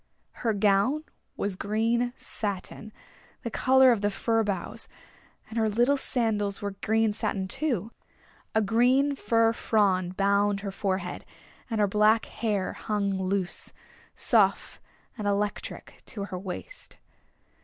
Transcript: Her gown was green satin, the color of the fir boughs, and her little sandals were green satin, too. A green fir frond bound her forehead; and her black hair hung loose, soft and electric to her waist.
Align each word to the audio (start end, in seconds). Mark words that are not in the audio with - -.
Her 0.41 0.53
gown 0.55 1.03
was 1.37 1.55
green 1.55 2.11
satin, 2.17 2.91
the 3.43 3.51
color 3.51 3.91
of 3.91 4.01
the 4.01 4.09
fir 4.09 4.41
boughs, 4.43 4.87
and 5.47 5.59
her 5.59 5.69
little 5.69 5.95
sandals 5.95 6.59
were 6.59 6.71
green 6.71 7.13
satin, 7.13 7.47
too. 7.47 7.91
A 8.55 8.63
green 8.63 9.15
fir 9.15 9.53
frond 9.53 10.17
bound 10.17 10.61
her 10.61 10.71
forehead; 10.71 11.23
and 11.69 11.79
her 11.79 11.85
black 11.87 12.25
hair 12.25 12.73
hung 12.73 13.11
loose, 13.21 13.73
soft 14.15 14.81
and 15.19 15.27
electric 15.27 16.01
to 16.07 16.23
her 16.25 16.39
waist. 16.39 16.97